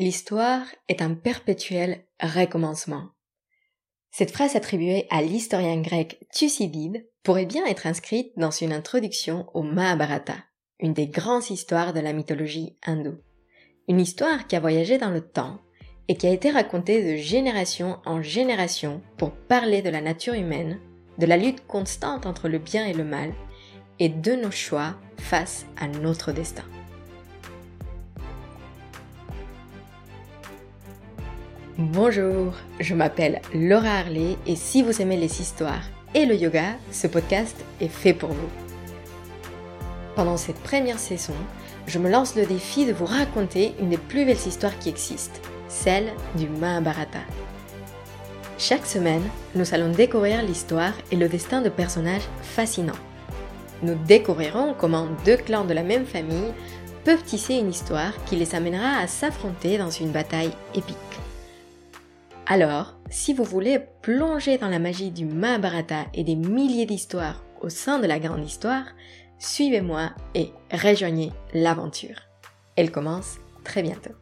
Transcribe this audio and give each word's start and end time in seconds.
L'histoire 0.00 0.62
est 0.86 1.02
un 1.02 1.14
perpétuel 1.14 2.04
recommencement. 2.22 3.08
Cette 4.12 4.30
phrase 4.30 4.54
attribuée 4.54 5.08
à 5.10 5.22
l'historien 5.22 5.80
grec 5.80 6.24
Thucydide 6.32 7.08
pourrait 7.24 7.46
bien 7.46 7.66
être 7.66 7.88
inscrite 7.88 8.30
dans 8.36 8.52
une 8.52 8.72
introduction 8.72 9.48
au 9.54 9.62
Mahabharata, 9.62 10.36
une 10.78 10.92
des 10.92 11.08
grandes 11.08 11.50
histoires 11.50 11.92
de 11.92 11.98
la 11.98 12.12
mythologie 12.12 12.78
hindoue. 12.86 13.18
Une 13.88 13.98
histoire 13.98 14.46
qui 14.46 14.54
a 14.54 14.60
voyagé 14.60 14.98
dans 14.98 15.10
le 15.10 15.20
temps 15.20 15.58
et 16.06 16.16
qui 16.16 16.28
a 16.28 16.32
été 16.32 16.52
racontée 16.52 17.02
de 17.02 17.16
génération 17.16 17.98
en 18.06 18.22
génération 18.22 19.02
pour 19.16 19.32
parler 19.32 19.82
de 19.82 19.90
la 19.90 20.00
nature 20.00 20.34
humaine, 20.34 20.78
de 21.18 21.26
la 21.26 21.36
lutte 21.36 21.66
constante 21.66 22.24
entre 22.24 22.48
le 22.48 22.58
bien 22.58 22.86
et 22.86 22.94
le 22.94 23.04
mal, 23.04 23.34
et 23.98 24.08
de 24.08 24.36
nos 24.36 24.52
choix 24.52 24.94
face 25.18 25.66
à 25.76 25.88
notre 25.88 26.30
destin. 26.30 26.64
Bonjour, 31.80 32.54
je 32.80 32.92
m'appelle 32.92 33.40
Laura 33.54 34.00
Harley 34.00 34.36
et 34.48 34.56
si 34.56 34.82
vous 34.82 35.00
aimez 35.00 35.16
les 35.16 35.40
histoires 35.40 35.84
et 36.12 36.26
le 36.26 36.34
yoga, 36.34 36.74
ce 36.90 37.06
podcast 37.06 37.54
est 37.80 37.86
fait 37.86 38.14
pour 38.14 38.30
vous. 38.30 38.48
Pendant 40.16 40.36
cette 40.36 40.58
première 40.58 40.98
saison, 40.98 41.36
je 41.86 42.00
me 42.00 42.10
lance 42.10 42.34
le 42.34 42.46
défi 42.46 42.84
de 42.84 42.92
vous 42.92 43.04
raconter 43.04 43.74
une 43.78 43.90
des 43.90 43.96
plus 43.96 44.24
belles 44.24 44.44
histoires 44.44 44.76
qui 44.80 44.88
existent, 44.88 45.38
celle 45.68 46.08
du 46.34 46.48
Mahabharata. 46.48 47.20
Chaque 48.58 48.84
semaine, 48.84 49.22
nous 49.54 49.72
allons 49.72 49.92
découvrir 49.92 50.42
l'histoire 50.42 50.94
et 51.12 51.16
le 51.16 51.28
destin 51.28 51.62
de 51.62 51.68
personnages 51.68 52.28
fascinants. 52.42 53.04
Nous 53.84 53.94
découvrirons 53.94 54.74
comment 54.76 55.06
deux 55.24 55.36
clans 55.36 55.64
de 55.64 55.74
la 55.74 55.84
même 55.84 56.06
famille 56.06 56.52
peuvent 57.04 57.22
tisser 57.22 57.54
une 57.54 57.70
histoire 57.70 58.14
qui 58.24 58.34
les 58.34 58.56
amènera 58.56 58.98
à 58.98 59.06
s'affronter 59.06 59.78
dans 59.78 59.90
une 59.90 60.10
bataille 60.10 60.50
épique. 60.74 60.96
Alors, 62.50 62.94
si 63.10 63.34
vous 63.34 63.44
voulez 63.44 63.78
plonger 64.00 64.56
dans 64.56 64.70
la 64.70 64.78
magie 64.78 65.10
du 65.10 65.26
Mahabharata 65.26 66.06
et 66.14 66.24
des 66.24 66.34
milliers 66.34 66.86
d'histoires 66.86 67.44
au 67.60 67.68
sein 67.68 67.98
de 67.98 68.06
la 68.06 68.18
grande 68.18 68.42
histoire, 68.42 68.86
suivez-moi 69.38 70.12
et 70.34 70.50
rejoignez 70.72 71.30
l'aventure. 71.52 72.22
Elle 72.74 72.90
commence 72.90 73.36
très 73.64 73.82
bientôt. 73.82 74.14